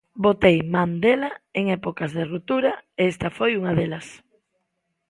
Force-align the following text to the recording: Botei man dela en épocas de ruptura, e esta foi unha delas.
Botei 0.25 0.57
man 0.73 0.91
dela 1.03 1.31
en 1.59 1.65
épocas 1.79 2.11
de 2.17 2.23
ruptura, 2.33 2.71
e 2.99 3.03
esta 3.11 3.27
foi 3.37 3.51
unha 3.59 3.71
delas. 3.77 4.07